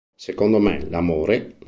[0.15, 1.57] Secondo me, l'amore...